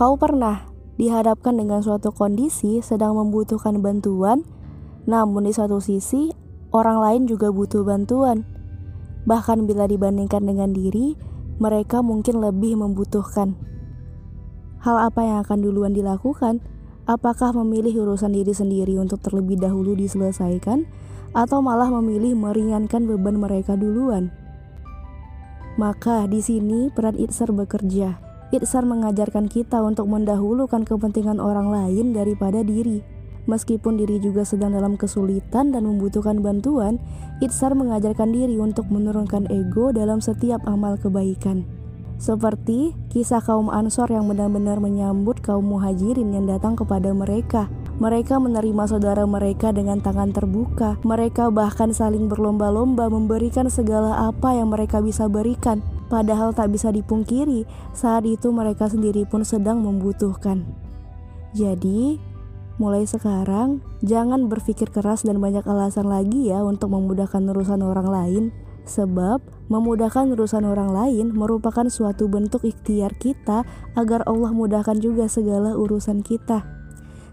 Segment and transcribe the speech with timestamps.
[0.00, 0.64] Kau pernah
[0.96, 4.48] dihadapkan dengan suatu kondisi sedang membutuhkan bantuan,
[5.04, 6.32] namun di satu sisi
[6.72, 8.48] orang lain juga butuh bantuan.
[9.28, 11.16] Bahkan bila dibandingkan dengan diri,
[11.60, 13.52] mereka mungkin lebih membutuhkan.
[14.80, 16.64] Hal apa yang akan duluan dilakukan?
[17.04, 20.88] Apakah memilih urusan diri sendiri untuk terlebih dahulu diselesaikan,
[21.36, 24.32] atau malah memilih meringankan beban mereka duluan?
[25.78, 28.18] Maka di sini peran Itsar bekerja.
[28.50, 33.06] Itsar mengajarkan kita untuk mendahulukan kepentingan orang lain daripada diri.
[33.46, 36.98] Meskipun diri juga sedang dalam kesulitan dan membutuhkan bantuan,
[37.38, 41.62] Itsar mengajarkan diri untuk menurunkan ego dalam setiap amal kebaikan.
[42.20, 47.72] Seperti kisah kaum Ansor yang benar-benar menyambut kaum muhajirin yang datang kepada mereka.
[48.00, 50.96] Mereka menerima saudara mereka dengan tangan terbuka.
[51.04, 55.84] Mereka bahkan saling berlomba-lomba memberikan segala apa yang mereka bisa berikan.
[56.08, 60.64] Padahal tak bisa dipungkiri, saat itu mereka sendiri pun sedang membutuhkan.
[61.52, 62.16] Jadi,
[62.80, 68.44] mulai sekarang jangan berpikir keras dan banyak alasan lagi ya untuk memudahkan urusan orang lain.
[68.88, 75.76] Sebab memudahkan urusan orang lain merupakan suatu bentuk ikhtiar kita agar Allah mudahkan juga segala
[75.76, 76.79] urusan kita.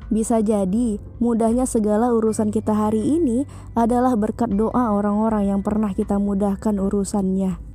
[0.08, 3.44] Bisa jadi, mudahnya segala urusan kita hari ini
[3.75, 7.67] adalah berkat doa orang-orang yang pernah kita mudahkan urusannya.